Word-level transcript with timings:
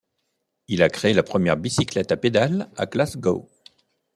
Il 0.67 0.81
a 0.81 0.89
créé 0.89 1.13
la 1.13 1.21
première 1.21 1.57
bicyclette 1.57 2.11
à 2.11 2.17
pédales 2.17 2.71
à 2.75 2.87
Glasgow. 2.87 3.47